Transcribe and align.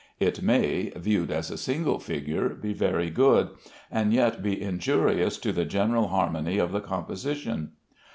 It 0.19 0.41
may 0.41 0.91
(viewed 0.95 1.29
as 1.29 1.51
a 1.51 1.59
single 1.59 1.99
figure) 1.99 2.49
be 2.55 2.73
very 2.73 3.11
good, 3.11 3.49
and 3.91 4.11
yet 4.11 4.41
be 4.41 4.59
injurious 4.59 5.37
to 5.37 5.51
the 5.51 5.63
general 5.63 6.07
harmony 6.07 6.57
of 6.57 6.71
the 6.71 6.81
composition. 6.81 7.73